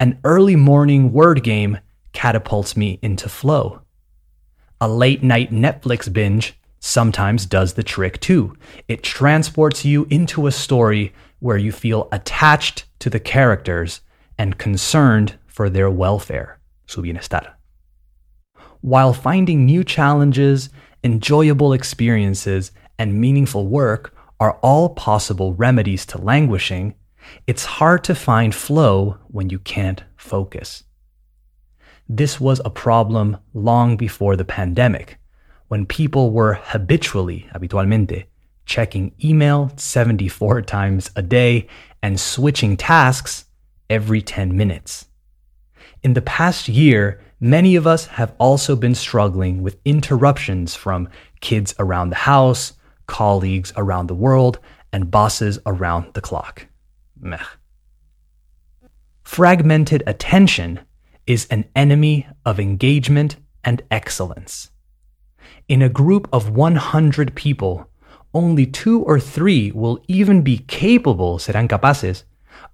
An 0.00 0.20
early 0.22 0.54
morning 0.54 1.12
word 1.12 1.42
game 1.42 1.80
catapults 2.12 2.76
me 2.76 3.00
into 3.02 3.28
flow. 3.28 3.80
A 4.80 4.88
late 4.88 5.24
night 5.24 5.50
Netflix 5.50 6.12
binge 6.12 6.56
sometimes 6.78 7.46
does 7.46 7.72
the 7.72 7.82
trick 7.82 8.20
too. 8.20 8.56
It 8.86 9.02
transports 9.02 9.84
you 9.84 10.06
into 10.08 10.46
a 10.46 10.52
story 10.52 11.12
where 11.40 11.56
you 11.56 11.72
feel 11.72 12.06
attached 12.12 12.84
to 13.00 13.10
the 13.10 13.18
characters 13.18 14.00
and 14.38 14.56
concerned 14.56 15.34
for 15.48 15.68
their 15.68 15.90
welfare, 15.90 16.60
su 16.86 17.02
bienestar. 17.02 17.54
While 18.80 19.12
finding 19.12 19.66
new 19.66 19.82
challenges, 19.82 20.70
enjoyable 21.02 21.72
experiences, 21.72 22.70
and 23.00 23.20
meaningful 23.20 23.66
work 23.66 24.14
are 24.38 24.60
all 24.62 24.90
possible 24.90 25.54
remedies 25.54 26.06
to 26.06 26.18
languishing, 26.18 26.94
it's 27.46 27.64
hard 27.64 28.04
to 28.04 28.14
find 28.14 28.54
flow 28.54 29.18
when 29.28 29.50
you 29.50 29.58
can't 29.58 30.04
focus. 30.16 30.84
This 32.08 32.40
was 32.40 32.60
a 32.64 32.70
problem 32.70 33.36
long 33.52 33.96
before 33.96 34.36
the 34.36 34.44
pandemic, 34.44 35.18
when 35.68 35.84
people 35.84 36.30
were 36.30 36.54
habitually, 36.54 37.48
habitualmente, 37.54 38.24
checking 38.64 39.12
email 39.22 39.70
74 39.76 40.62
times 40.76 41.10
a 41.16 41.22
day, 41.22 41.66
and 42.02 42.18
switching 42.18 42.76
tasks 42.76 43.44
every 43.90 44.22
10 44.22 44.56
minutes. 44.56 45.06
In 46.02 46.14
the 46.14 46.22
past 46.22 46.68
year, 46.68 47.20
many 47.40 47.76
of 47.76 47.86
us 47.86 48.06
have 48.06 48.34
also 48.38 48.76
been 48.76 48.94
struggling 48.94 49.62
with 49.62 49.80
interruptions 49.84 50.74
from 50.74 51.08
kids 51.40 51.74
around 51.78 52.10
the 52.10 52.16
house, 52.16 52.72
colleagues 53.06 53.72
around 53.76 54.06
the 54.06 54.14
world, 54.14 54.58
and 54.92 55.10
bosses 55.10 55.58
around 55.66 56.14
the 56.14 56.20
clock. 56.20 56.66
Meh. 57.20 57.44
Fragmented 59.22 60.02
attention 60.06 60.80
is 61.26 61.46
an 61.50 61.66
enemy 61.76 62.26
of 62.44 62.58
engagement 62.58 63.36
and 63.62 63.82
excellence. 63.90 64.70
In 65.68 65.82
a 65.82 65.88
group 65.88 66.28
of 66.32 66.50
100 66.50 67.34
people, 67.34 67.88
only 68.32 68.66
two 68.66 69.02
or 69.02 69.20
three 69.20 69.70
will 69.70 70.02
even 70.08 70.42
be 70.42 70.58
capable, 70.58 71.38
serán 71.38 71.68
capaces, 71.68 72.24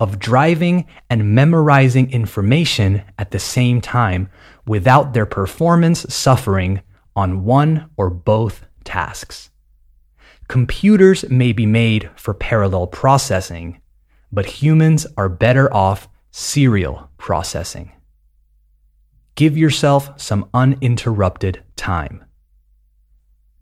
of 0.01 0.19
driving 0.19 0.87
and 1.11 1.35
memorizing 1.35 2.11
information 2.11 3.03
at 3.19 3.31
the 3.31 3.39
same 3.39 3.81
time 3.81 4.29
without 4.67 5.13
their 5.13 5.27
performance 5.27 6.07
suffering 6.09 6.81
on 7.15 7.45
one 7.45 7.91
or 7.97 8.11
both 8.11 8.67
tasks. 8.85 9.51
Computers 10.49 11.29
may 11.31 11.53
be 11.53 11.67
made 11.67 12.11
for 12.17 12.35
parallel 12.35 12.87
processing, 12.87 13.81
but 14.35 14.63
humans 14.63 15.07
are 15.17 15.29
better 15.29 15.73
off 15.73 16.09
serial 16.31 17.11
processing. 17.17 17.93
Give 19.35 19.57
yourself 19.57 20.21
some 20.21 20.49
uninterrupted 20.53 21.63
time. 21.77 22.25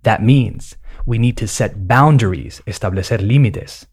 That 0.03 0.23
means 0.23 0.77
we 1.07 1.19
need 1.19 1.37
to 1.37 1.49
set 1.49 1.87
boundaries, 1.87 2.61
establecer 2.67 3.19
límites. 3.19 3.87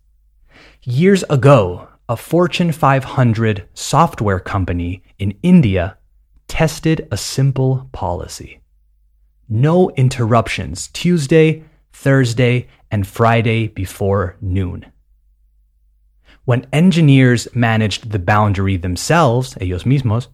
Years 0.83 1.23
ago, 1.29 1.87
a 2.07 2.17
Fortune 2.17 2.71
500 2.71 3.67
software 3.73 4.39
company 4.39 5.03
in 5.19 5.37
India 5.43 5.97
tested 6.47 7.07
a 7.11 7.17
simple 7.17 7.89
policy 7.91 8.59
no 9.49 9.89
interruptions 9.91 10.87
Tuesday, 10.89 11.63
Thursday, 11.91 12.67
and 12.91 13.07
Friday 13.07 13.67
before 13.67 14.37
noon. 14.39 14.85
When 16.49 16.65
engineers 16.73 17.47
managed 17.53 18.09
the 18.09 18.17
boundary 18.17 18.75
themselves, 18.75 19.55
ellos 19.61 19.83
mismos, 19.83 20.29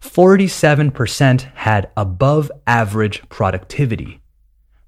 47% 0.00 1.42
had 1.54 1.88
above 1.96 2.50
average 2.66 3.22
productivity. 3.28 4.20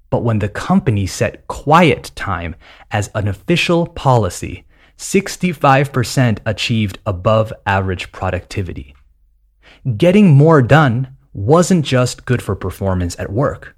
But 0.09 0.25
when 0.25 0.39
the 0.39 0.49
company 0.49 1.07
set 1.07 1.47
quiet 1.47 2.11
time 2.15 2.57
as 2.91 3.09
an 3.15 3.29
official 3.29 3.87
policy, 3.87 4.65
65% 4.97 6.39
achieved 6.45 6.99
above 7.05 7.53
average 7.65 8.11
productivity. 8.11 8.93
Getting 9.95 10.35
more 10.35 10.61
done 10.61 11.15
wasn't 11.31 11.85
just 11.85 12.25
good 12.25 12.41
for 12.41 12.53
performance 12.53 13.17
at 13.17 13.31
work. 13.31 13.77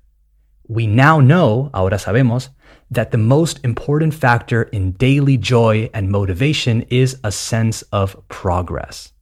We 0.68 0.88
now 0.88 1.20
know, 1.20 1.70
ahora 1.76 2.00
sabemos, 2.00 2.50
that 2.90 3.12
the 3.12 3.18
most 3.18 3.60
important 3.64 4.14
factor 4.14 4.64
in 4.64 4.92
daily 4.94 5.38
joy 5.38 5.90
and 5.94 6.10
motivation 6.10 6.82
is 6.90 7.20
a 7.24 7.32
sense 7.32 7.82
of 7.92 8.16
progress. 8.30 9.14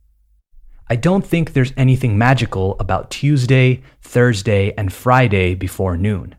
I 0.87 0.95
don't 0.95 1.25
think 1.25 1.53
there's 1.53 1.73
anything 1.75 2.15
magical 2.17 2.75
about 2.79 3.09
Tuesday, 3.09 3.81
Thursday, 4.01 4.71
and 4.77 4.93
Friday 4.93 5.55
before 5.55 5.97
noon. 5.97 6.35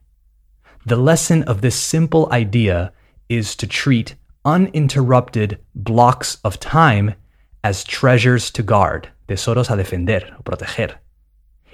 The 0.85 0.97
lesson 0.97 1.43
of 1.45 1.63
this 1.63 1.75
simple 1.75 2.29
idea 2.31 2.93
is 3.29 3.57
to 3.57 3.67
treat 3.67 4.15
uninterrupted 4.45 5.59
blocks 5.75 6.39
of 6.45 6.61
time 6.61 7.15
as 7.65 7.83
treasures 7.83 8.53
to 8.53 8.63
guard, 8.63 9.09
tesoros 9.27 9.69
a 9.69 9.77
defender, 9.77 10.21
proteger. 10.45 10.95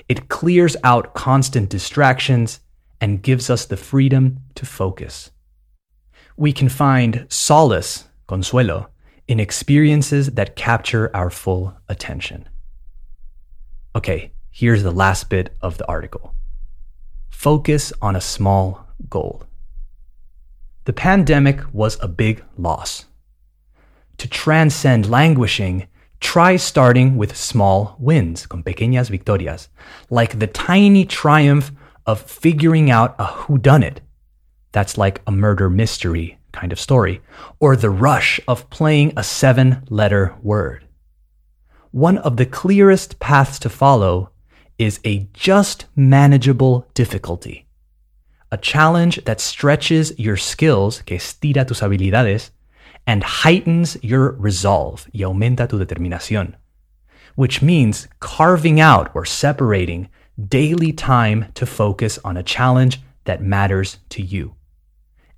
It 0.09 0.31
clears 0.31 0.75
out 0.83 1.13
constant 1.13 1.69
distractions 1.69 2.61
and 3.03 3.23
gives 3.23 3.51
us 3.51 3.67
the 3.67 3.77
freedom 3.77 4.39
to 4.55 4.65
focus. 4.65 5.32
We 6.37 6.53
can 6.53 6.69
find 6.69 7.27
solace, 7.29 8.05
consuelo, 8.27 8.89
in 9.29 9.41
experiences 9.41 10.33
that 10.33 10.57
capture 10.57 11.15
our 11.15 11.31
full 11.31 11.75
attention. 11.89 12.49
Okay, 13.95 14.33
here's 14.51 14.83
the 14.83 14.91
last 14.91 15.29
bit 15.29 15.55
of 15.61 15.79
the 15.79 15.87
article. 15.87 16.35
Focus 17.31 17.93
on 18.01 18.17
a 18.17 18.21
small 18.21 18.87
goal. 19.09 19.45
The 20.85 20.93
pandemic 20.93 21.61
was 21.73 21.97
a 22.01 22.09
big 22.09 22.43
loss. 22.57 23.05
To 24.19 24.29
transcend 24.29 25.09
languishing, 25.09 25.87
try 26.21 26.57
starting 26.57 27.17
with 27.17 27.37
small 27.37 27.97
wins, 27.99 28.47
con 28.47 28.63
pequeñas 28.63 29.11
victorias, 29.11 29.69
like 30.11 30.39
the 30.39 30.47
tiny 30.47 31.05
triumph 31.05 31.73
of 32.07 32.21
figuring 32.21 32.91
out 32.91 33.15
a 33.19 33.25
whodunit. 33.25 33.99
That's 34.73 34.99
like 34.99 35.23
a 35.27 35.31
murder 35.31 35.71
mystery 35.71 36.39
kind 36.53 36.73
of 36.73 36.81
story, 36.81 37.21
or 37.59 37.77
the 37.77 37.91
rush 37.91 38.41
of 38.47 38.69
playing 38.71 39.13
a 39.17 39.25
seven 39.25 39.85
letter 39.89 40.35
word. 40.43 40.85
One 41.91 42.19
of 42.19 42.37
the 42.37 42.47
clearest 42.47 43.19
paths 43.19 43.59
to 43.61 43.69
follow 43.69 44.31
is 44.79 45.01
a 45.05 45.29
just 45.33 45.87
manageable 45.97 46.87
difficulty. 46.95 47.67
A 48.51 48.57
challenge 48.57 49.25
that 49.25 49.41
stretches 49.41 50.19
your 50.19 50.37
skills, 50.37 51.03
que 51.03 51.17
estira 51.17 51.67
tus 51.67 51.81
habilidades, 51.81 52.51
and 53.07 53.25
heightens 53.25 53.97
your 54.03 54.33
resolve 54.33 55.09
y 55.13 55.21
aumenta 55.23 55.69
tu 55.69 55.79
determinación, 55.79 56.55
which 57.35 57.63
means 57.63 58.09
carving 58.21 58.79
out 58.79 59.11
or 59.15 59.25
separating 59.25 60.09
daily 60.49 60.93
time 60.93 61.47
to 61.55 61.67
focus 61.67 62.19
on 62.25 62.37
a 62.37 62.43
challenge 62.43 63.01
that 63.25 63.43
matters 63.43 63.99
to 64.11 64.23
you. 64.23 64.55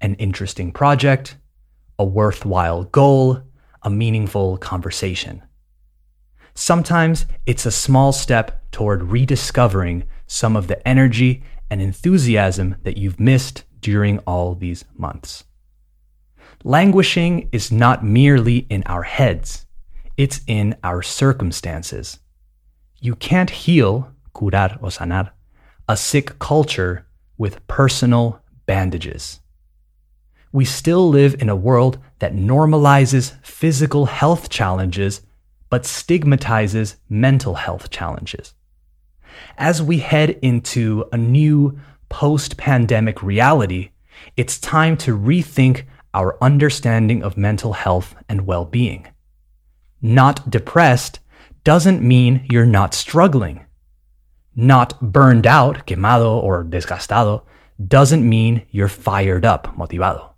An 0.00 0.14
interesting 0.16 0.72
project, 0.72 1.36
a 1.98 2.04
worthwhile 2.04 2.84
goal, 2.84 3.42
a 3.82 3.90
meaningful 3.90 4.56
conversation. 4.58 5.42
Sometimes 6.54 7.26
it's 7.46 7.66
a 7.66 7.70
small 7.72 8.12
step 8.12 8.70
toward 8.70 9.04
rediscovering 9.04 10.04
some 10.26 10.56
of 10.56 10.68
the 10.68 10.86
energy 10.86 11.42
and 11.70 11.82
enthusiasm 11.82 12.76
that 12.82 12.96
you've 12.96 13.18
missed 13.18 13.64
during 13.80 14.18
all 14.20 14.54
these 14.54 14.84
months. 14.96 15.44
Languishing 16.62 17.48
is 17.52 17.70
not 17.72 18.04
merely 18.04 18.58
in 18.70 18.82
our 18.86 19.02
heads, 19.02 19.66
it's 20.16 20.40
in 20.46 20.76
our 20.82 21.02
circumstances. 21.02 22.20
You 23.00 23.16
can't 23.16 23.50
heal, 23.50 24.10
curar 24.34 24.78
o 24.80 24.86
sanar, 24.86 25.32
a 25.88 25.96
sick 25.96 26.38
culture 26.38 27.06
with 27.36 27.66
personal 27.66 28.40
bandages. 28.66 29.40
We 30.54 30.64
still 30.64 31.08
live 31.08 31.42
in 31.42 31.48
a 31.48 31.56
world 31.56 31.98
that 32.20 32.32
normalizes 32.32 33.44
physical 33.44 34.06
health 34.06 34.50
challenges 34.50 35.20
but 35.68 35.84
stigmatizes 35.84 36.94
mental 37.08 37.54
health 37.54 37.90
challenges. 37.90 38.54
As 39.58 39.82
we 39.82 39.98
head 39.98 40.30
into 40.42 41.06
a 41.10 41.16
new 41.16 41.80
post 42.08 42.56
pandemic 42.56 43.20
reality, 43.20 43.90
it's 44.36 44.60
time 44.60 44.96
to 44.98 45.18
rethink 45.18 45.86
our 46.14 46.38
understanding 46.40 47.24
of 47.24 47.36
mental 47.36 47.72
health 47.72 48.14
and 48.28 48.46
well 48.46 48.64
being. 48.64 49.08
Not 50.00 50.48
depressed 50.48 51.18
doesn't 51.64 52.00
mean 52.00 52.46
you're 52.48 52.64
not 52.64 52.94
struggling. 52.94 53.66
Not 54.54 55.00
burned 55.00 55.48
out, 55.48 55.84
quemado, 55.88 56.40
or 56.40 56.62
desgastado 56.62 57.42
doesn't 57.88 58.28
mean 58.28 58.64
you're 58.70 58.86
fired 58.86 59.44
up, 59.44 59.76
motivado. 59.76 60.33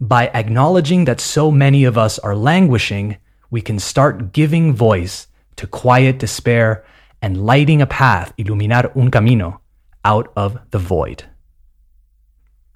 By 0.00 0.28
acknowledging 0.28 1.06
that 1.06 1.20
so 1.20 1.50
many 1.50 1.82
of 1.82 1.98
us 1.98 2.20
are 2.20 2.36
languishing, 2.36 3.16
we 3.50 3.60
can 3.60 3.80
start 3.80 4.32
giving 4.32 4.72
voice 4.72 5.26
to 5.56 5.66
quiet 5.66 6.18
despair 6.20 6.84
and 7.20 7.44
lighting 7.44 7.82
a 7.82 7.86
path, 7.86 8.32
iluminar 8.38 8.96
un 8.96 9.10
camino, 9.10 9.60
out 10.04 10.32
of 10.36 10.58
the 10.70 10.78
void. 10.78 11.24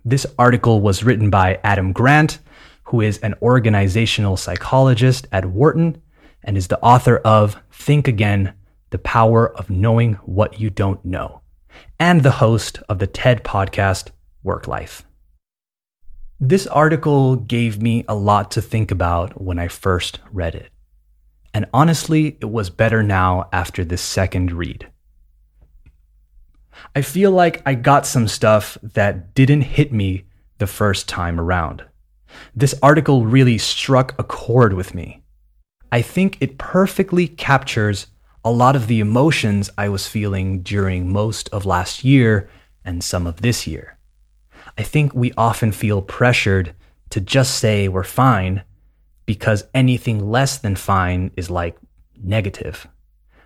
This 0.04 0.26
article 0.36 0.80
was 0.80 1.04
written 1.04 1.30
by 1.30 1.60
Adam 1.62 1.92
Grant, 1.92 2.40
who 2.84 3.00
is 3.00 3.18
an 3.18 3.36
organizational 3.40 4.36
psychologist 4.36 5.28
at 5.30 5.46
Wharton 5.46 6.02
and 6.42 6.56
is 6.56 6.66
the 6.66 6.80
author 6.80 7.18
of 7.18 7.56
Think 7.70 8.08
Again 8.08 8.54
The 8.90 8.98
Power 8.98 9.56
of 9.56 9.70
Knowing 9.70 10.14
What 10.24 10.58
You 10.58 10.70
Don't 10.70 11.04
Know, 11.04 11.42
and 12.00 12.24
the 12.24 12.32
host 12.32 12.80
of 12.88 12.98
the 12.98 13.06
TED 13.06 13.44
podcast 13.44 14.10
Work 14.42 14.66
Life. 14.66 15.04
This 16.44 16.66
article 16.66 17.36
gave 17.36 17.80
me 17.80 18.04
a 18.08 18.16
lot 18.16 18.50
to 18.50 18.60
think 18.60 18.90
about 18.90 19.40
when 19.40 19.60
I 19.60 19.68
first 19.68 20.18
read 20.32 20.56
it. 20.56 20.72
And 21.54 21.66
honestly, 21.72 22.36
it 22.40 22.50
was 22.50 22.68
better 22.68 23.00
now 23.00 23.48
after 23.52 23.84
this 23.84 24.02
second 24.02 24.50
read. 24.50 24.88
I 26.96 27.02
feel 27.02 27.30
like 27.30 27.62
I 27.64 27.76
got 27.76 28.08
some 28.08 28.26
stuff 28.26 28.76
that 28.82 29.34
didn't 29.34 29.60
hit 29.60 29.92
me 29.92 30.24
the 30.58 30.66
first 30.66 31.08
time 31.08 31.38
around. 31.38 31.84
This 32.56 32.74
article 32.82 33.24
really 33.24 33.56
struck 33.56 34.12
a 34.18 34.24
chord 34.24 34.72
with 34.72 34.96
me. 34.96 35.22
I 35.92 36.02
think 36.02 36.38
it 36.40 36.58
perfectly 36.58 37.28
captures 37.28 38.08
a 38.44 38.50
lot 38.50 38.74
of 38.74 38.88
the 38.88 38.98
emotions 38.98 39.70
I 39.78 39.88
was 39.90 40.08
feeling 40.08 40.62
during 40.62 41.12
most 41.12 41.48
of 41.50 41.66
last 41.66 42.02
year 42.02 42.50
and 42.84 43.04
some 43.04 43.28
of 43.28 43.42
this 43.42 43.68
year. 43.68 43.96
I 44.78 44.82
think 44.82 45.14
we 45.14 45.32
often 45.36 45.72
feel 45.72 46.02
pressured 46.02 46.74
to 47.10 47.20
just 47.20 47.58
say 47.58 47.88
we're 47.88 48.04
fine 48.04 48.62
because 49.26 49.64
anything 49.74 50.30
less 50.30 50.58
than 50.58 50.76
fine 50.76 51.30
is 51.36 51.50
like 51.50 51.76
negative. 52.22 52.88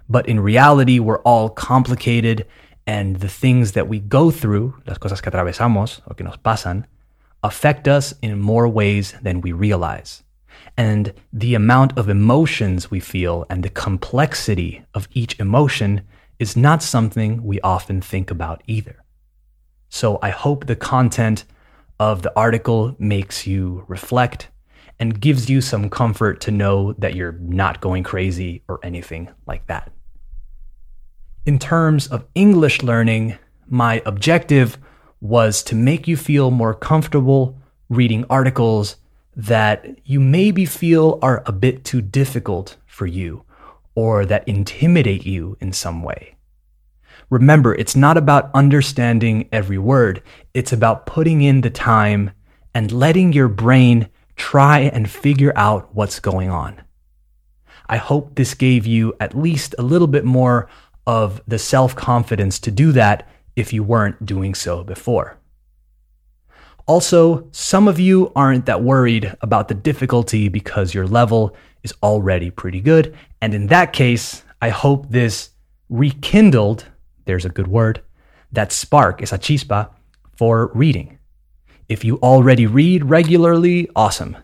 But 0.09 0.29
in 0.29 0.41
reality, 0.41 0.99
we're 0.99 1.23
all 1.23 1.49
complicated 1.49 2.47
and 2.87 3.17
the 3.17 3.29
things 3.29 3.73
that 3.73 3.89
we 3.89 3.99
go 3.99 4.31
through, 4.31 4.75
las 4.87 4.99
cosas 4.99 5.21
que 5.21 5.31
atravesamos 5.33 6.01
o 6.09 6.15
que 6.15 6.25
nos 6.25 6.37
pasan, 6.37 6.85
affect 7.43 7.89
us 7.89 8.15
in 8.23 8.41
more 8.41 8.69
ways 8.69 9.15
than 9.23 9.41
we 9.41 9.53
realize. 9.53 10.23
And 10.77 11.13
the 11.33 11.55
amount 11.55 11.99
of 11.99 12.09
emotions 12.09 12.91
we 12.91 13.01
feel 13.01 13.45
and 13.51 13.63
the 13.63 13.71
complexity 13.71 14.85
of 14.95 15.09
each 15.13 15.39
emotion 15.41 16.03
is 16.39 16.57
not 16.57 16.83
something 16.83 17.43
we 17.43 17.61
often 17.63 18.01
think 18.01 18.31
about 18.31 18.63
either. 18.67 18.97
So 19.89 20.19
I 20.23 20.31
hope 20.31 20.67
the 20.67 20.77
content 20.77 21.45
of 21.99 22.23
the 22.23 22.33
article 22.37 22.95
makes 22.99 23.47
you 23.47 23.85
reflect 23.89 24.49
and 24.99 25.21
gives 25.21 25.51
you 25.51 25.61
some 25.61 25.91
comfort 25.91 26.41
to 26.43 26.51
know 26.51 26.93
that 26.95 27.15
you're 27.15 27.39
not 27.41 27.81
going 27.81 28.03
crazy 28.03 28.63
or 28.69 28.81
anything 28.83 29.29
like 29.47 29.67
that. 29.67 29.91
In 31.45 31.59
terms 31.59 32.07
of 32.07 32.27
English 32.35 32.83
learning, 32.83 33.39
my 33.69 34.03
objective 34.07 34.79
was 35.21 35.63
to 35.65 35.75
make 35.75 36.09
you 36.09 36.17
feel 36.17 36.51
more 36.51 36.75
comfortable 36.75 37.59
reading 37.89 38.25
articles 38.29 38.97
that 39.35 39.87
you 40.05 40.19
maybe 40.19 40.65
feel 40.65 41.19
are 41.23 41.43
a 41.47 41.53
bit 41.53 41.85
too 41.85 42.01
difficult 42.01 42.77
for 42.87 43.07
you 43.07 43.45
or 43.95 44.25
that 44.27 44.47
intimidate 44.49 45.27
you 45.27 45.57
in 45.61 45.73
some 45.73 46.03
way. 46.03 46.36
Remember, 47.31 47.75
it's 47.75 47.97
not 47.97 48.17
about 48.17 48.51
understanding 48.55 49.49
every 49.51 49.79
word, 49.79 50.23
it's 50.55 50.73
about 50.73 51.07
putting 51.07 51.43
in 51.43 51.61
the 51.61 51.71
time 51.71 52.31
and 52.75 52.93
letting 52.93 53.33
your 53.33 53.49
brain 53.49 54.09
try 54.37 54.81
and 54.81 55.11
figure 55.11 55.53
out 55.57 55.95
what's 55.95 56.21
going 56.21 56.51
on. 56.51 56.81
I 57.89 57.97
hope 57.97 58.35
this 58.35 58.55
gave 58.55 58.87
you 58.87 59.15
at 59.21 59.37
least 59.37 59.75
a 59.79 59.83
little 59.83 60.07
bit 60.07 60.25
more 60.25 60.69
of 61.07 61.41
the 61.47 61.59
self 61.59 61.95
confidence 61.95 62.59
to 62.61 62.71
do 62.71 62.93
that 62.93 63.29
if 63.55 63.73
you 63.73 63.83
weren't 63.83 64.27
doing 64.27 64.55
so 64.55 64.85
before. 64.85 65.39
Also, 66.87 67.49
some 67.51 67.89
of 67.89 67.99
you 67.99 68.31
aren't 68.37 68.67
that 68.67 68.83
worried 68.83 69.35
about 69.41 69.67
the 69.69 69.75
difficulty 69.75 70.49
because 70.49 70.95
your 70.95 71.07
level 71.07 71.57
is 71.83 71.93
already 72.03 72.51
pretty 72.51 72.81
good. 72.81 73.17
And 73.41 73.55
in 73.55 73.67
that 73.69 73.93
case, 73.93 74.45
I 74.63 74.69
hope 74.69 75.11
this 75.11 75.51
rekindled, 75.89 76.87
there's 77.27 77.45
a 77.45 77.51
good 77.51 77.69
word, 77.69 78.01
that 78.51 78.73
spark, 78.73 79.23
esa 79.23 79.39
chispa, 79.39 79.91
for 80.37 80.71
reading. 80.75 81.19
If 81.89 82.05
you 82.05 82.19
already 82.19 82.67
read 82.67 83.05
regularly, 83.05 83.89
awesome. 83.95 84.37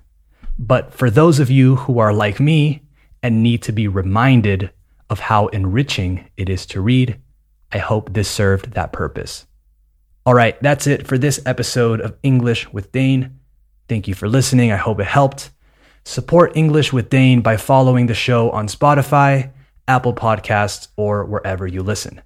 But 0.58 0.92
for 0.92 1.10
those 1.10 1.40
of 1.40 1.50
you 1.50 1.76
who 1.76 1.98
are 1.98 2.12
like 2.12 2.38
me 2.38 2.82
and 3.22 3.42
need 3.42 3.62
to 3.62 3.72
be 3.72 3.88
reminded 3.88 4.70
of 5.12 5.20
how 5.20 5.46
enriching 5.48 6.28
it 6.36 6.48
is 6.48 6.66
to 6.66 6.80
read. 6.80 7.20
I 7.70 7.78
hope 7.78 8.12
this 8.12 8.30
served 8.30 8.72
that 8.72 8.92
purpose. 8.92 9.46
All 10.24 10.34
right, 10.34 10.60
that's 10.62 10.86
it 10.86 11.06
for 11.06 11.18
this 11.18 11.40
episode 11.44 12.00
of 12.00 12.16
English 12.22 12.72
with 12.72 12.92
Dane. 12.92 13.38
Thank 13.88 14.08
you 14.08 14.14
for 14.14 14.28
listening. 14.28 14.72
I 14.72 14.76
hope 14.76 15.00
it 15.00 15.06
helped. 15.06 15.50
Support 16.04 16.56
English 16.56 16.92
with 16.92 17.10
Dane 17.10 17.42
by 17.42 17.56
following 17.56 18.06
the 18.06 18.14
show 18.14 18.50
on 18.50 18.68
Spotify, 18.68 19.52
Apple 19.86 20.14
Podcasts, 20.14 20.88
or 20.96 21.24
wherever 21.24 21.66
you 21.66 21.82
listen. 21.82 22.22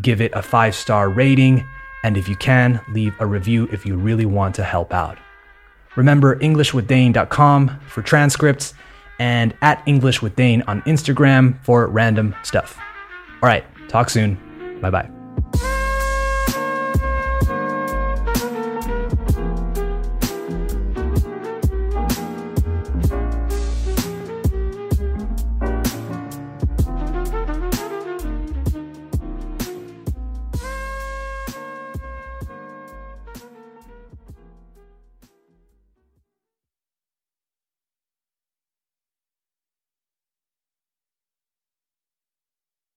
Give 0.00 0.20
it 0.20 0.32
a 0.34 0.42
five 0.42 0.74
star 0.74 1.08
rating, 1.08 1.66
and 2.04 2.16
if 2.16 2.28
you 2.28 2.36
can, 2.36 2.80
leave 2.88 3.14
a 3.20 3.26
review 3.26 3.68
if 3.72 3.84
you 3.84 3.96
really 3.96 4.26
want 4.26 4.54
to 4.56 4.64
help 4.64 4.92
out. 4.94 5.18
Remember 5.96 6.36
EnglishWithDane.com 6.36 7.80
for 7.86 8.02
transcripts 8.02 8.74
and 9.18 9.54
at 9.60 9.82
English 9.86 10.22
with 10.22 10.34
Dane 10.36 10.62
on 10.66 10.82
Instagram 10.82 11.62
for 11.62 11.86
random 11.86 12.34
stuff. 12.42 12.78
All 13.42 13.48
right, 13.48 13.64
talk 13.88 14.08
soon. 14.10 14.80
Bye 14.80 14.90
bye. 14.90 15.71